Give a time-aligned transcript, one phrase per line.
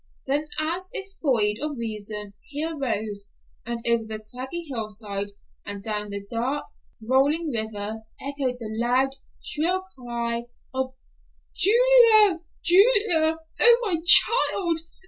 [0.25, 3.29] Then, as if void of reason, he arose,
[3.67, 5.27] and over the craggy hillside
[5.63, 6.65] and down the dark,
[7.03, 10.95] rolling river echoed the loud, shrill cry of,
[11.55, 14.79] "Julia, Julia, oh, my child!